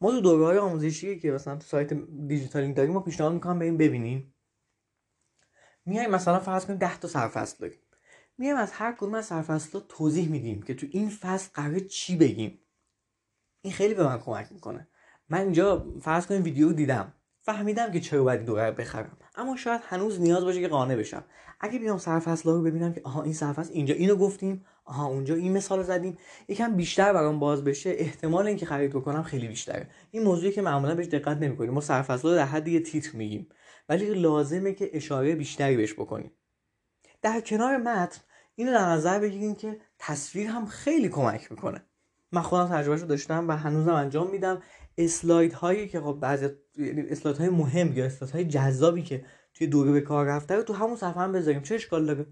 ما 0.00 0.10
تو 0.10 0.20
دوره 0.20 0.44
های 0.44 0.58
آموزشی 0.58 1.18
که 1.18 1.30
مثلا 1.30 1.56
تو 1.56 1.62
سایت 1.62 1.92
دیجیتالینگ 2.28 2.76
داریم 2.76 2.92
ما 2.92 3.00
پیشنهاد 3.00 3.32
می‌کنم 3.32 3.58
بریم 3.58 3.76
ببینیم. 3.76 4.34
میایم 5.86 6.10
مثلا 6.10 6.38
فرض 6.38 6.66
کنیم 6.66 6.78
10 6.78 6.98
تا 6.98 7.08
سرفصل 7.08 7.56
داریم. 7.58 7.78
میایم 8.40 8.56
از 8.56 8.72
هر 8.72 8.92
کدوم 8.92 9.14
از 9.14 9.32
توضیح 9.88 10.28
میدیم 10.28 10.62
که 10.62 10.74
تو 10.74 10.86
این 10.90 11.10
فصل 11.10 11.50
قرار 11.54 11.78
چی 11.78 12.16
بگیم. 12.16 12.60
این 13.62 13.72
خیلی 13.72 13.94
به 13.94 14.04
من 14.04 14.18
کمک 14.18 14.52
می‌کنه. 14.52 14.88
من 15.28 15.40
اینجا 15.40 15.86
فرض 16.00 16.26
کنیم 16.26 16.42
ویدیو 16.42 16.72
دیدم. 16.72 17.12
فهمیدم 17.40 17.92
که 17.92 18.00
چرا 18.00 18.24
باید 18.24 18.44
دوره 18.44 18.70
بخرم. 18.70 19.18
اما 19.34 19.56
شاید 19.56 19.80
هنوز 19.84 20.20
نیاز 20.20 20.44
باشه 20.44 20.60
که 20.60 20.68
قانع 20.68 20.96
بشم. 20.96 21.24
اگه 21.60 21.78
بیام 21.78 21.98
سرفصل 21.98 22.50
رو 22.50 22.62
ببینم 22.62 22.92
که 22.92 23.00
آها 23.04 23.22
این 23.22 23.32
سرفصل 23.32 23.72
اینجا 23.72 23.94
اینو 23.94 24.16
گفتیم 24.16 24.66
آها 24.84 25.06
اونجا 25.06 25.34
این 25.34 25.52
مثال 25.52 25.82
زدیم. 25.82 26.18
یکم 26.48 26.76
بیشتر 26.76 27.12
برام 27.12 27.38
باز 27.38 27.64
بشه 27.64 27.90
احتمال 27.90 28.46
اینکه 28.46 28.66
خرید 28.66 28.90
بکنم 28.90 29.22
خیلی 29.22 29.48
بیشتره. 29.48 29.90
این 30.10 30.22
موضوعی 30.22 30.52
که 30.52 30.62
معمولا 30.62 30.94
بهش 30.94 31.06
دقت 31.06 31.36
نمی‌کنیم. 31.36 31.70
ما 31.70 31.80
سرفصل 31.80 32.28
رو 32.28 32.34
در 32.34 32.46
حد 32.46 32.68
یه 32.68 32.80
تیتر 32.80 33.16
میگیم. 33.16 33.48
ولی 33.88 34.14
لازمه 34.14 34.72
که 34.72 34.90
اشاره 34.92 35.34
بیشتری 35.34 35.76
بهش 35.76 35.92
بکنیم. 35.92 36.32
در 37.22 37.40
کنار 37.40 37.76
متن 37.76 38.20
اینو 38.60 38.72
در 38.72 38.88
نظر 38.88 39.18
بگیریم 39.18 39.54
که 39.54 39.80
تصویر 39.98 40.46
هم 40.46 40.66
خیلی 40.66 41.08
کمک 41.08 41.50
می‌کنه. 41.50 41.84
من 42.32 42.42
خودم 42.42 42.68
تجربهش 42.68 43.00
رو 43.00 43.06
داشتم 43.06 43.48
و 43.48 43.52
هنوزم 43.52 43.94
انجام 43.94 44.30
میدم. 44.30 44.62
اسلاید 44.98 45.52
هایی 45.52 45.88
که 45.88 46.00
خب 46.00 46.18
بعضی 46.20 46.48
یعنی 46.78 47.00
اسلاید 47.00 47.38
های 47.38 47.48
مهم 47.48 47.92
یا 47.92 48.04
اسلاید 48.04 48.34
های 48.34 48.44
جذابی 48.44 49.02
که 49.02 49.24
توی 49.54 49.66
دوره 49.66 49.92
به 49.92 50.00
کار 50.00 50.26
رفته 50.26 50.56
رو 50.56 50.62
تو 50.62 50.72
همون 50.72 50.96
صفحه 50.96 51.22
هم 51.22 51.32
بذاریم. 51.32 51.62
چه 51.62 51.74
اشکال 51.74 52.06
داره؟ 52.06 52.26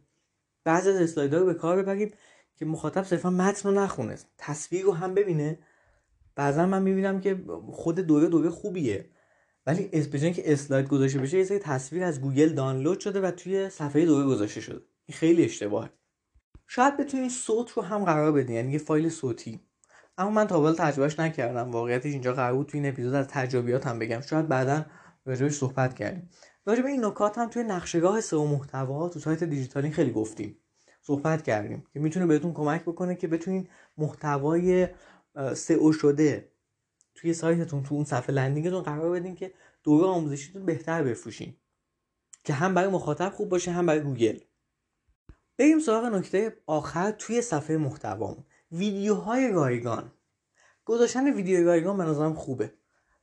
بعضی 0.64 0.90
از 0.90 0.96
اسلاید 0.96 1.34
رو 1.34 1.46
به 1.46 1.54
کار 1.54 1.82
ببریم 1.82 2.10
که 2.56 2.64
مخاطب 2.64 3.02
صرفا 3.02 3.30
متن 3.30 3.68
رو 3.68 3.74
نخونه. 3.74 4.16
تصویر 4.38 4.84
رو 4.84 4.92
هم 4.92 5.14
ببینه. 5.14 5.58
بعضا 6.34 6.66
من 6.66 6.82
می‌بینم 6.82 7.20
که 7.20 7.44
خود 7.72 8.00
دوره 8.00 8.26
دوره 8.26 8.50
خوبیه. 8.50 9.10
ولی 9.66 9.84
به 10.12 10.32
که 10.32 10.52
اسلاید 10.52 10.88
گذاشته 10.88 11.18
بشه 11.18 11.38
یه 11.38 11.44
سری 11.44 11.58
تصویر 11.58 12.04
از 12.04 12.20
گوگل 12.20 12.48
دانلود 12.48 13.00
شده 13.00 13.20
و 13.20 13.30
توی 13.30 13.70
صفحه 13.70 14.06
دوره 14.06 14.26
گذاشته 14.26 14.60
شده. 14.60 14.80
این 15.06 15.18
خیلی 15.18 15.44
اشتباهه. 15.44 15.90
شاید 16.68 16.96
بتونید 16.96 17.30
صوت 17.30 17.70
رو 17.70 17.82
هم 17.82 18.04
قرار 18.04 18.32
بدین 18.32 18.56
یعنی 18.56 18.72
یه 18.72 18.78
فایل 18.78 19.08
صوتی. 19.08 19.60
اما 20.18 20.30
من 20.30 20.46
تا 20.46 20.60
حالا 20.60 20.74
تجربهش 20.74 21.20
نکردم. 21.20 21.70
واقعیتش 21.70 22.12
اینجا 22.12 22.32
قرار 22.32 22.54
بود 22.54 22.66
توی 22.66 22.80
این 22.80 22.88
اپیزود 22.88 23.14
از 23.14 23.28
تجربیات 23.28 23.86
هم 23.86 23.98
بگم. 23.98 24.20
شاید 24.20 24.48
بعدا 24.48 24.86
راجبش 25.24 25.52
صحبت 25.52 25.94
کردیم. 25.94 26.30
راجب 26.66 26.86
این 26.86 27.04
نکات 27.04 27.38
هم 27.38 27.48
توی 27.48 27.62
نقشهگاه 27.62 28.20
سئو 28.20 28.46
محتوا 28.46 29.08
تو 29.08 29.20
سایت 29.20 29.44
دیجیتالی 29.44 29.90
خیلی 29.90 30.10
گفتیم. 30.10 30.58
صحبت 31.02 31.42
کردیم 31.42 31.84
که 31.92 32.00
می‌تونه 32.00 32.26
بهتون 32.26 32.52
کمک 32.52 32.82
بکنه 32.82 33.14
که 33.14 33.28
بتونین 33.28 33.68
محتوای 33.98 34.88
سئو 35.54 35.92
شده 35.92 36.52
توی 37.14 37.34
سایتتون 37.34 37.82
تو 37.82 37.94
اون 37.94 38.04
صفحه 38.04 38.34
لندینگتون 38.34 38.82
قرار 38.82 39.10
بدین 39.10 39.34
که 39.34 39.52
دوره 39.82 40.06
آموزشیتون 40.06 40.66
بهتر 40.66 41.02
بفروشین. 41.02 41.56
که 42.44 42.52
هم 42.52 42.74
برای 42.74 42.90
مخاطب 42.90 43.32
خوب 43.32 43.48
باشه 43.48 43.70
هم 43.70 43.86
برای 43.86 44.00
گوگل. 44.00 44.38
بریم 45.58 45.78
سراغ 45.78 46.04
نکته 46.04 46.56
آخر 46.66 47.10
توی 47.10 47.42
صفحه 47.42 47.76
محتوامون 47.76 48.44
ویدیوهای 48.72 49.52
رایگان. 49.52 50.12
گذاشتن 50.84 51.34
ویدیو 51.34 51.66
رایگان 51.66 51.98
به 51.98 52.04
نظرم 52.04 52.34
خوبه. 52.34 52.72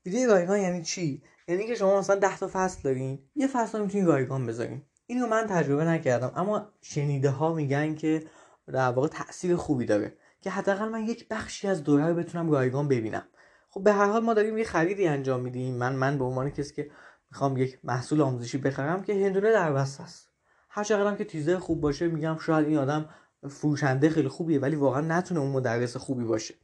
ویدیو 0.06 0.30
رایگان 0.30 0.60
یعنی 0.60 0.84
چی؟ 0.84 1.24
یعنی 1.48 1.68
که 1.68 1.76
شما 1.76 2.00
مثلا 2.00 2.16
10 2.16 2.38
تا 2.38 2.50
فصل 2.54 2.82
دارین 2.84 3.20
یه 3.36 3.48
فصل 3.48 3.78
رو 3.78 3.86
می‌تونین 3.86 4.08
رایگان 4.08 4.46
بذارین. 4.46 4.82
اینو 5.08 5.28
من 5.28 5.48
تجربه 5.48 5.86
نکردم 5.86 6.32
اما 6.36 6.68
شنیده 6.82 7.30
ها 7.30 7.54
میگن 7.54 7.96
که 7.96 8.24
در 8.68 8.90
واقع 8.90 9.08
تاثیر 9.08 9.56
خوبی 9.56 9.86
داره 9.86 10.18
که 10.42 10.50
حداقل 10.50 10.90
من 10.90 11.04
یک 11.04 11.28
بخشی 11.28 11.68
از 11.68 11.84
دوره 11.84 12.08
رو 12.08 12.16
بتونم 12.16 12.52
رایگان 12.52 12.88
ببینم. 12.88 13.28
خب 13.70 13.84
به 13.84 13.94
هر 13.94 14.06
حال 14.06 14.24
ما 14.24 14.34
داریم 14.34 14.58
یه 14.58 14.64
خریدی 14.64 15.08
انجام 15.08 15.42
میدیم. 15.42 15.76
من 15.76 15.96
من 15.96 16.18
به 16.18 16.24
عنوان 16.24 16.50
کسی 16.50 16.74
که 16.74 16.92
می‌خوام 17.32 17.58
یک 17.58 17.80
محصول 17.84 18.22
آموزشی 18.22 18.58
بخرم 18.58 19.04
که 19.04 19.14
هندونه 19.14 19.52
در 19.52 19.74
وسط 19.76 20.02
است. 20.02 20.35
هر 20.76 20.84
چقدرم 20.84 21.16
که 21.16 21.26
تیزر 21.26 21.58
خوب 21.58 21.82
باشه 21.82 22.08
میگم 22.08 22.38
شاید 22.38 22.68
این 22.68 22.78
آدم 22.78 23.10
فروشنده 23.50 24.10
خیلی 24.10 24.28
خوبیه 24.28 24.60
ولی 24.60 24.76
واقعا 24.76 25.02
نتونه 25.02 25.40
اون 25.40 25.52
مدرس 25.52 25.98
خوبی 25.98 26.24
باشه. 26.24 26.56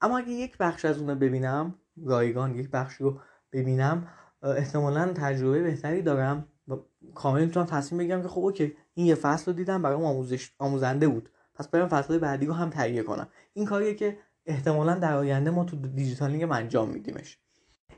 اما 0.00 0.18
اگه 0.18 0.30
یک 0.30 0.58
بخش 0.58 0.84
از 0.84 0.98
اون 0.98 1.18
ببینم 1.18 1.74
رایگان 2.04 2.54
یک 2.54 2.70
بخش 2.70 2.94
رو 2.94 3.20
ببینم 3.52 4.08
احتمالا 4.42 5.12
تجربه 5.12 5.62
بهتری 5.62 6.02
دارم 6.02 6.48
و 6.68 6.74
کامل 7.14 7.44
می‌تونم 7.44 7.66
تصمیم 7.66 7.98
بگیرم 7.98 8.22
که 8.22 8.28
خب 8.28 8.40
اوکی 8.40 8.76
این 8.94 9.06
یه 9.06 9.14
فصل 9.14 9.44
رو 9.46 9.52
دیدم 9.52 9.82
برای 9.82 10.04
آموزش 10.04 10.52
آموزنده 10.58 11.08
بود. 11.08 11.30
پس 11.54 11.68
برم 11.68 11.88
فصل 11.88 12.18
بعدی 12.18 12.46
رو 12.46 12.52
هم 12.52 12.70
تهیه 12.70 13.02
کنم. 13.02 13.28
این 13.52 13.66
کاریه 13.66 13.94
که 13.94 14.18
احتمالا 14.46 14.94
در 14.94 15.16
آینده 15.16 15.50
ما 15.50 15.64
تو 15.64 15.76
دیجیتال 15.76 16.52
انجام 16.52 16.90
میدیمش. 16.90 17.38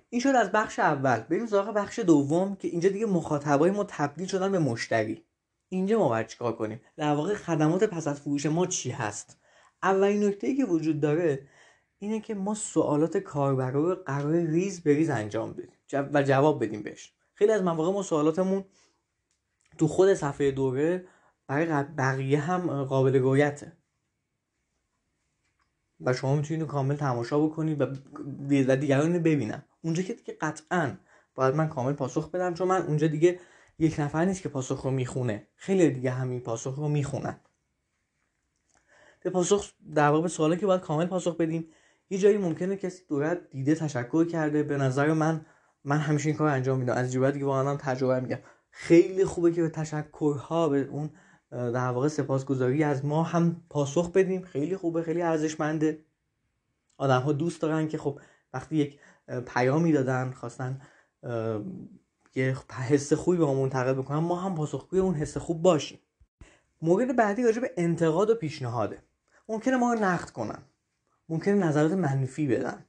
این 0.09 0.21
شد 0.21 0.29
از 0.29 0.53
بخش 0.53 0.79
اول. 0.79 1.19
بریم 1.21 1.47
سراغ 1.47 1.75
بخش 1.75 1.99
دوم 1.99 2.57
که 2.57 2.69
اینجا 2.69 2.89
دیگه 2.89 3.07
مخاطبای 3.07 3.71
ما 3.71 3.85
تبدیل 3.85 4.27
شدن 4.27 4.53
به 4.53 4.59
مشتری. 4.59 5.27
اینجا 5.69 5.99
ما 5.99 6.09
باید 6.09 6.27
چیکار 6.27 6.53
کنیم؟ 6.53 6.81
در 6.97 7.15
واقع 7.15 7.35
خدمات 7.35 7.85
پس 7.85 8.09
از 8.09 8.21
فروش 8.21 8.47
ما 8.47 8.67
چی 8.67 8.91
هست؟ 8.91 9.37
اولین 9.83 10.25
نکته 10.25 10.55
که 10.55 10.65
وجود 10.65 11.01
داره 11.01 11.49
اینه 11.99 12.21
که 12.21 12.35
ما 12.35 12.55
سوالات 12.55 13.17
کاربرا 13.17 13.85
رو 13.89 13.95
قرار 13.95 14.33
ریز 14.33 14.83
به 14.83 14.95
ریز 14.95 15.11
انجام 15.11 15.53
بدیم. 15.53 15.79
و 16.15 16.23
جواب 16.23 16.65
بدیم 16.65 16.83
بهش. 16.83 17.13
خیلی 17.35 17.53
از 17.53 17.63
مواقع 17.63 17.93
ما 17.93 18.03
سوالاتمون 18.03 18.65
تو 19.79 19.89
خود 19.89 20.15
صفحه 20.15 20.51
دوره 20.51 21.05
برای 21.47 21.85
بقیه 21.85 22.41
هم 22.41 22.85
قابل 22.85 23.17
رویته 23.17 23.73
و 26.01 26.13
شما 26.13 26.37
می‌تونید 26.37 26.67
کامل 26.67 26.97
تماشا 26.97 27.41
بکنید 27.47 27.81
و 27.81 27.85
و 28.69 28.77
دیگران 28.77 29.15
رو 29.15 29.21
ببینن. 29.21 29.65
اونجا 29.83 30.03
که 30.03 30.15
دیگه 30.15 30.37
قطعا 30.41 30.97
باید 31.35 31.55
من 31.55 31.69
کامل 31.69 31.93
پاسخ 31.93 32.31
بدم 32.31 32.55
چون 32.55 32.69
من 32.69 32.83
اونجا 32.83 33.07
دیگه 33.07 33.41
یک 33.78 34.00
نفر 34.00 34.25
نیست 34.25 34.42
که 34.42 34.49
پاسخ 34.49 34.82
رو 34.82 34.90
می‌خونه. 34.90 35.47
خیلی 35.56 35.90
دیگه 35.90 36.11
همین 36.11 36.40
پاسخ 36.40 36.75
رو 36.75 36.88
می‌خونن. 36.88 37.40
به 39.23 39.30
پاسخ 39.30 39.73
در 39.94 40.08
واقع 40.08 40.28
سوالی 40.28 40.56
که 40.56 40.66
باید 40.66 40.80
کامل 40.80 41.06
پاسخ 41.06 41.37
بدیم 41.37 41.68
یه 42.11 42.18
جایی 42.18 42.38
ممکنه 42.38 42.76
کسی 42.76 43.02
دورت 43.08 43.50
دیده 43.50 43.75
تشکر 43.75 44.25
کرده. 44.25 44.62
به 44.62 44.76
نظر 44.76 45.12
من 45.12 45.47
من 45.85 45.99
همیشه 45.99 46.28
این 46.28 46.38
کار 46.38 46.49
انجام 46.49 46.78
میدم. 46.78 46.94
از 46.94 47.12
جوابی 47.12 47.38
که 47.38 47.44
واقعا 47.44 47.76
تجربه 47.76 48.20
میگم. 48.20 48.38
خیلی 48.70 49.25
خوبه 49.25 49.52
که 49.52 49.62
به 49.62 49.68
تشکرها 49.68 50.68
به 50.68 50.80
اون 50.80 51.11
در 51.50 51.90
واقع 51.90 52.08
سپاسگزاری 52.08 52.85
از 52.85 53.04
ما 53.04 53.23
هم 53.23 53.62
پاسخ 53.70 54.12
بدیم. 54.12 54.42
خیلی 54.42 54.76
خوبه 54.76 55.02
خیلی 55.02 55.23
ارزشمنده. 55.23 56.04
آدم 56.97 57.20
ها 57.20 57.32
دوست 57.32 57.62
دارن 57.62 57.88
که 57.88 57.99
خب 57.99 58.20
وقتی 58.52 58.76
یک 58.76 58.99
پیامی 59.47 59.92
دادن 59.92 60.30
خواستن 60.30 60.80
یه 62.35 62.56
حس 62.88 63.12
خوبی 63.12 63.38
به 63.38 63.44
ما 63.44 63.54
منتقل 63.54 63.92
بکنن 63.92 64.18
ما 64.18 64.37
هم 64.37 64.54
پاسخگوی 64.54 65.00
اون 65.00 65.14
حس 65.14 65.37
خوب 65.37 65.62
باشیم. 65.62 65.99
مورد 66.82 67.16
بعدی 67.16 67.42
راجع 67.42 67.61
به 67.61 67.70
انتقاد 67.76 68.30
و 68.30 68.35
پیشنهاده. 68.35 69.02
ممکنه 69.49 69.76
ما 69.76 69.94
نقد 69.94 70.30
کنن. 70.30 70.62
ممکنه 71.28 71.54
نظرات 71.54 71.92
منفی 71.92 72.47
بدن. 72.47 72.85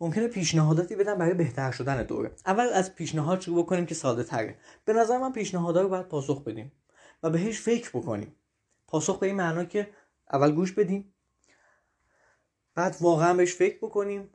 ممکنه 0.00 0.28
پیشنهاداتی 0.28 0.96
بدن 0.96 1.18
برای 1.18 1.34
بهتر 1.34 1.70
شدن 1.70 2.02
دوره. 2.02 2.30
اول 2.46 2.66
از 2.66 2.94
پیشنهاد 2.94 3.40
شروع 3.40 3.64
بکنیم 3.64 3.86
که 3.86 3.94
ساده 3.94 4.24
تره 4.24 4.58
به 4.84 4.92
نظر 4.92 5.18
من 5.18 5.32
پیشنهادها 5.32 5.82
رو 5.82 5.88
باید 5.88 6.08
پاسخ 6.08 6.44
بدیم 6.44 6.72
و 7.22 7.30
بهش 7.30 7.60
فکر 7.60 7.90
بکنیم. 7.90 8.34
پاسخ 8.86 9.18
به 9.18 9.26
این 9.26 9.36
معنا 9.36 9.64
که 9.64 9.90
اول 10.32 10.52
گوش 10.52 10.72
بدیم 10.72 11.14
بعد 12.74 12.96
واقعا 13.00 13.34
بهش 13.34 13.54
فکر 13.54 13.78
بکنیم 13.78 14.30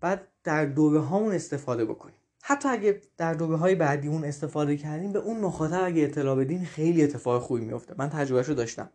بعد 0.00 0.28
در 0.44 0.64
دوره 0.64 1.00
هامون 1.00 1.32
استفاده 1.34 1.84
بکنیم. 1.84 2.21
حتی 2.44 2.68
اگه 2.68 3.00
در 3.16 3.34
دوره 3.34 3.56
های 3.56 3.74
بعدی 3.74 4.08
اون 4.08 4.24
استفاده 4.24 4.76
کردیم 4.76 5.12
به 5.12 5.18
اون 5.18 5.40
مخاطب 5.40 5.84
اگه 5.84 6.02
اطلاع 6.02 6.36
بدین 6.36 6.64
خیلی 6.64 7.02
اتفاق 7.02 7.42
خوبی 7.42 7.60
میفته 7.60 7.94
من 7.98 8.08
تجربهش 8.08 8.46
رو 8.48 8.54
داشتم. 8.54 8.90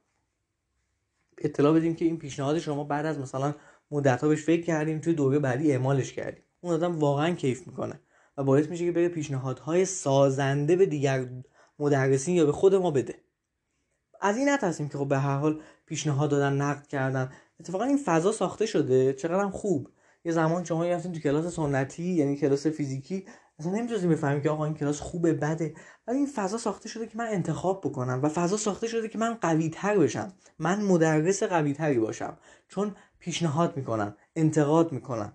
اطلاع 1.38 1.74
بدیم 1.74 1.96
که 1.96 2.06
این 2.06 2.18
پیشنهاد 2.18 2.60
شما 2.60 2.84
بعد 2.84 3.06
از 3.06 3.20
مثلا 3.20 3.54
مدت 3.92 4.26
بهش 4.26 4.44
فکر 4.44 4.62
کردیم 4.62 5.00
توی 5.00 5.14
دوره 5.14 5.40
بعدی 5.40 5.72
اعمالش 5.72 6.14
کردیم. 6.14 6.44
اون 6.62 6.74
آدم 6.74 7.00
واقعا 7.00 7.36
کیف 7.36 7.68
می‌کنه 7.68 8.00
و 8.38 8.44
باعث 8.44 8.68
میشه 8.68 8.86
که 8.86 8.92
بره 8.92 9.10
پیشنهادهای 9.10 9.86
سازنده 9.86 10.76
به 10.76 10.86
دیگر 10.86 11.30
مدرسین 11.80 12.36
یا 12.36 12.46
به 12.46 12.52
خود 12.52 12.76
ما 12.76 12.92
بده. 12.92 13.16
از 14.22 14.38
این 14.38 14.50
نترسیم 14.50 14.90
که 14.90 14.98
خب 14.98 15.08
به 15.08 15.18
هر 15.18 15.38
حال 15.38 15.62
پیشنهاد 15.86 16.30
دادن 16.30 16.54
نقد 16.54 16.88
کردن. 16.88 17.32
اتفاقا 17.60 17.84
این 17.84 17.98
فضا 17.98 18.32
ساخته 18.32 18.66
شده 18.66 19.14
چقدر 19.14 19.50
خوب. 19.50 19.90
یه 20.28 20.34
زمان 20.34 20.64
شما 20.64 20.86
رفتین 20.86 21.12
تو 21.12 21.20
کلاس 21.20 21.56
سنتی 21.56 22.04
یعنی 22.04 22.38
کلاس 22.38 22.68
فیزیکی 22.68 23.26
اصلا 23.60 23.72
نمی‌تونستیم 23.72 24.10
بفهمیم 24.10 24.42
که 24.42 24.50
آقا 24.50 24.66
این 24.66 24.74
کلاس 24.74 25.00
خوبه 25.00 25.34
بده. 25.34 25.74
ولی 26.08 26.18
این 26.18 26.28
فضا 26.28 26.58
ساخته 26.58 26.90
شده 26.90 27.08
که 27.08 27.18
من 27.18 27.28
انتخاب 27.28 27.82
بکنم 27.82 28.20
و 28.24 28.30
فضا 28.30 28.58
ساخته 28.58 28.88
شده 28.88 29.10
که 29.10 29.18
من 29.18 29.34
قوی 29.34 29.70
تر 29.70 29.98
بشم. 29.98 30.34
من 30.60 30.82
مدرس 30.82 31.44
قوی 31.44 31.74
تری 31.74 32.00
باشم. 32.00 32.38
چون 32.68 32.96
پیشنهاد 33.20 33.78
می‌کنم 33.78 34.18
انتقاد 34.36 34.92
می‌کنم. 34.92 35.34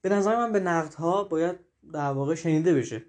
به 0.00 0.08
نظر 0.08 0.36
من 0.36 0.52
به 0.52 0.60
نقدها 0.60 1.24
باید 1.24 1.56
در 1.92 2.10
واقع 2.10 2.34
شنیده 2.34 2.74
بشه. 2.74 3.02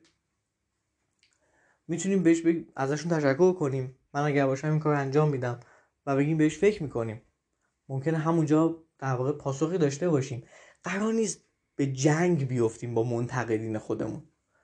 می‌تونیم 1.88 2.24
بهش 2.24 2.41
بگ... 2.41 2.63
ازشون 2.75 3.12
تشکر 3.12 3.53
کنیم. 3.53 3.96
من 4.13 4.22
اگر 4.22 4.46
باشم 4.46 4.70
این 4.70 4.79
کار 4.79 4.96
انجام 4.96 5.29
میدم 5.29 5.60
و 6.06 6.15
بگیم 6.15 6.38
بهش 6.38 6.58
فکر 6.58 6.84
می‌کنیم. 6.84 7.22
ممکنه 7.89 8.17
همونجا 8.17 8.84
در 9.00 9.13
واقع 9.13 9.32
پاسخی 9.32 9.77
داشته 9.77 10.10
باشیم. 10.10 10.44
قرار 10.84 11.13
نیست 11.13 11.41
به 11.75 11.88
جنگ 11.88 12.48
بیفتیم 12.48 12.93
با 12.93 13.03
منتقدین 13.03 13.77
خودمون. 13.77 14.24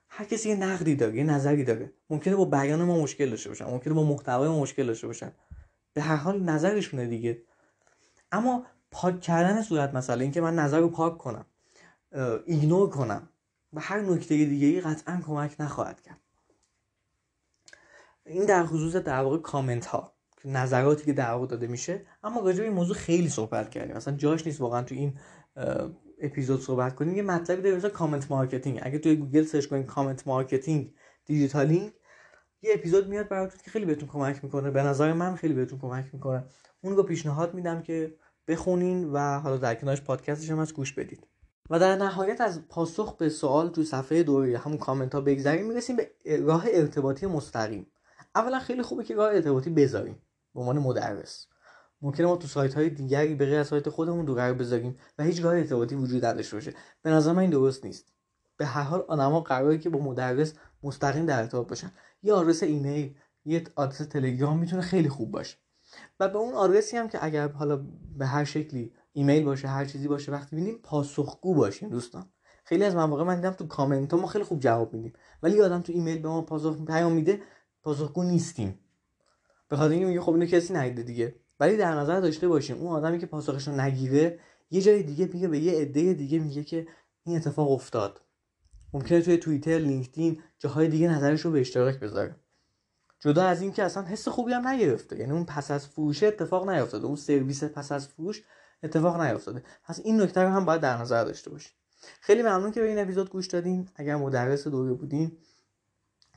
هر 0.09 0.25
کسی 0.25 0.49
یه 0.49 0.55
نقدی 0.55 0.95
داره 0.95 1.15
یه 1.15 1.23
نظری 1.23 1.63
داره. 1.63 1.93
ممکنه 2.09 2.35
با 2.35 2.45
بیان 2.45 2.83
ما 2.83 3.01
مشکل 3.01 3.29
داشته 3.29 3.49
باشن 3.49 3.65
ممکنه 3.65 3.93
با 3.93 4.03
محتوای 4.03 4.49
ما 4.49 4.59
مشکل 4.59 4.87
داشته 4.87 5.07
باشن. 5.07 5.31
به 5.93 6.01
هر 6.01 6.15
حال 6.15 6.43
نظرشونه 6.43 7.05
دیگه. 7.05 7.43
اما 8.31 8.65
پاک 8.91 9.21
کردن 9.21 9.61
صورت 9.61 9.93
مسئله 9.93 10.23
اینکه 10.23 10.41
من 10.41 10.55
نظر 10.55 10.79
رو 10.79 10.89
پاک 10.89 11.17
کنم 11.17 11.45
ignore 12.45 12.89
کنم 12.89 13.29
و 13.73 13.79
هر 13.79 14.01
نکته 14.01 14.45
دیگه 14.45 14.67
ای 14.67 14.81
قطعا 14.81 15.21
کمک 15.27 15.55
نخواهد 15.59 16.01
کرد. 16.01 16.19
این 18.25 18.45
در 18.45 18.65
خصوص 18.65 18.95
در 18.95 19.21
واقع 19.21 19.37
کامنت 19.37 19.85
ها 19.85 20.12
نظراتی 20.45 21.05
که 21.05 21.13
در 21.13 21.31
واقع 21.31 21.47
داده 21.47 21.67
میشه 21.67 22.05
اما 22.23 22.41
راجع 22.41 22.57
به 22.57 22.63
این 22.63 22.73
موضوع 22.73 22.95
خیلی 22.95 23.29
صحبت 23.29 23.69
کردیم. 23.69 23.95
مثلا 23.95 24.15
جاش 24.15 24.47
نیست 24.47 24.61
واقعا 24.61 24.81
تو 24.81 24.95
این 24.95 25.17
اپیزود 26.21 26.61
صحبت 26.61 26.95
کنیم. 26.95 27.15
یه 27.15 27.23
مطلبی 27.23 27.61
داره 27.61 27.75
مثلا 27.75 27.89
comment 27.89 28.31
marketing. 28.31 28.79
اگه 28.83 28.99
توی 28.99 29.15
گوگل 29.15 29.43
search 29.43 29.65
کنید 29.65 29.85
comment 29.85 30.27
marketing 30.27 30.93
دیجیتالینگ 31.25 31.91
یه 32.61 32.71
اپیزود 32.73 33.07
میاد 33.07 33.27
براتون 33.27 33.59
که 33.65 33.71
خیلی 33.71 33.85
بهتون 33.85 34.09
کمک 34.09 34.43
می‌کنه. 34.43 34.71
به 34.71 34.83
نظر 34.83 35.13
من 35.13 35.35
خیلی 35.35 35.53
بهتون 35.53 35.79
کمک 35.79 36.09
می‌کنه. 36.13 36.43
اون 36.81 36.95
رو 36.95 37.03
پیشنهاد 37.03 37.53
میدم 37.53 37.81
که 37.81 38.15
بخونین 38.47 39.09
و 39.13 39.39
حالا 39.39 39.57
در 39.57 39.75
کنارش 39.75 40.01
پادکستش 40.01 40.51
هم 40.51 40.59
از 40.59 40.73
گوش 40.73 40.93
بدید. 40.93 41.27
و 41.69 41.79
در 41.79 41.95
نهایت 41.95 42.41
از 42.41 42.67
پاسخ 42.67 43.17
به 43.17 43.29
سوال 43.29 43.69
تو 43.69 43.83
صفحه 43.83 44.23
دوری 44.23 44.55
همون 44.55 44.77
کامنت 44.77 45.15
ها 45.15 45.21
بگذریم. 45.21 45.67
می‌رسیم 45.67 45.95
به 45.95 46.11
راه 46.39 46.65
ارتباطی 46.67 47.25
مستقیم. 47.25 47.87
اولا 48.35 48.59
خیلی 48.59 48.81
خوبه 48.81 49.03
که 49.03 49.15
راه 49.15 49.33
ارتباطی 49.33 49.69
بذاریم. 49.69 50.15
به 50.53 50.59
عنوان 50.59 50.79
مدرس. 50.79 51.47
ممکنه 52.01 52.27
ما 52.27 52.35
تو 52.35 52.47
سایت 52.47 52.73
های 52.73 52.89
دیگری 52.89 53.35
به 53.35 53.45
غیر 53.45 53.59
از 53.59 53.67
سایت 53.67 53.89
خودمون 53.89 54.25
دو 54.25 54.35
قرار 54.35 54.53
بذاریم 54.53 54.97
و 55.17 55.23
هیچ 55.23 55.43
راه 55.43 55.55
ارتباطی 55.55 55.95
وجود 55.95 56.25
نداشته 56.25 56.55
باشه. 56.55 56.73
به 57.01 57.09
نظر 57.09 57.31
من 57.31 57.39
این 57.39 57.49
درست 57.49 57.85
نیست. 57.85 58.05
به 58.57 58.65
هر 58.65 58.83
حال 58.83 59.05
آدما 59.07 59.41
قراره 59.41 59.77
که 59.77 59.89
با 59.89 59.99
مدرس 59.99 60.53
مستقیم 60.83 61.25
در 61.25 61.39
ارتباط 61.39 61.67
باشن. 61.67 61.91
یه 62.23 62.33
آدرس 62.33 62.63
ایمیل 62.63 63.15
یه 63.45 63.63
آدرس 63.75 63.97
تلگرام 63.97 64.59
می‌تونه 64.59 64.81
خیلی 64.81 65.09
خوب 65.09 65.31
باشه. 65.31 65.57
و 66.19 66.29
به 66.29 66.37
اون 66.37 66.53
آدرسی 66.53 66.97
هم 66.97 67.07
که 67.07 67.25
اگر 67.25 67.47
حالا 67.47 67.85
به 68.17 68.25
هر 68.25 68.43
شکلی 68.43 68.93
ایمیل 69.13 69.43
باشه 69.43 69.67
هر 69.67 69.85
چیزی 69.85 70.07
باشه 70.07 70.31
وقتی 70.31 70.55
ببینیم 70.55 70.79
پاسخگو 70.83 71.55
باشیم 71.55 71.89
دوستان. 71.89 72.29
خیلی 72.65 72.83
از 72.83 72.95
مواقع 72.95 73.23
من 73.23 73.35
دیدم 73.35 73.51
تو 73.51 73.67
کامنت 73.67 74.13
ها 74.13 74.19
ما 74.19 74.27
خیلی 74.27 74.43
خوب 74.43 74.59
جواب 74.59 74.93
میدیم. 74.93 75.13
ولی 75.43 75.61
آدم 75.61 75.81
تو 75.81 75.93
ایمیل 75.93 76.21
به 76.21 76.27
ما 76.27 76.41
پاسخ 76.41 76.85
پیام 76.85 77.11
میده 77.11 77.41
پاسخگو 77.83 78.23
نیستیم. 78.23 78.79
به 79.73 79.77
خاطر 79.77 79.91
اینکه 79.91 80.05
میگه 80.05 80.21
خب 80.21 80.31
اینو 80.33 80.45
کسی 80.45 80.73
ندیده 80.73 81.03
دیگه. 81.03 81.35
ولی 81.59 81.77
در 81.77 81.93
نظر 81.95 82.19
داشته 82.19 82.47
باشیم 82.47 82.77
اون 82.77 82.91
آدمی 82.91 83.19
که 83.19 83.25
پاسخش 83.25 83.67
رو 83.67 83.81
نگیره 83.81 84.39
یه 84.71 84.81
جای 84.81 85.03
دیگه 85.03 85.29
میگه 85.33 85.47
به 85.47 85.59
یه 85.59 85.81
عده 85.81 86.13
دیگه 86.13 86.39
میگه 86.39 86.63
که 86.63 86.87
این 87.23 87.35
اتفاق 87.35 87.71
افتاد. 87.71 88.21
ممکنه 88.93 89.21
توی 89.21 89.37
توییتر 89.37 89.77
لینکدین 89.77 90.41
جاهای 90.59 90.87
دیگه 90.87 91.07
نظرش 91.07 91.41
رو 91.41 91.51
به 91.51 91.59
اشتراک 91.59 91.99
بذاره. 91.99 92.35
جدا 93.19 93.43
از 93.43 93.61
اینکه 93.61 93.83
اصلا 93.83 94.03
حس 94.03 94.27
خوبی 94.27 94.53
هم 94.53 94.67
نگرفته. 94.67 95.19
یعنی 95.19 95.31
اون 95.31 95.45
پس 95.45 95.71
از 95.71 95.87
فروش 95.87 96.23
اتفاق 96.23 96.69
نیافتاده 96.69 97.05
اون 97.05 97.15
سرویس 97.15 97.63
پس 97.63 97.91
از 97.91 98.07
فروش 98.07 98.43
اتفاق 98.83 99.21
نیافتاده 99.21 99.63
پس 99.83 99.99
این 100.03 100.21
نکته 100.21 100.41
رو 100.41 100.49
هم 100.49 100.65
باید 100.65 100.81
در 100.81 100.97
نظر 100.97 101.23
داشته 101.23 101.49
باشیم. 101.49 101.73
خیلی 102.21 102.41
ممنون 102.41 102.71
که 102.71 102.81
به 102.81 102.87
این 102.87 102.99
اپیزود 102.99 103.29
گوش 103.29 103.47
دادین. 103.47 103.89
اگر 103.95 104.15
مدرس 104.15 104.67
دوره 104.67 104.93
بودین 104.93 105.37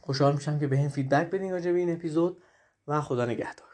خوشحال 0.00 0.34
میشم 0.34 0.58
که 0.58 0.66
به 0.66 0.76
این 0.76 0.88
feedback 0.88 1.30
بدین 1.30 1.52
راجع 1.52 1.72
به 1.72 1.78
این 1.78 1.92
اپیزود. 1.92 2.42
و 2.88 3.00
خدا 3.00 3.24
نگهدار. 3.24 3.66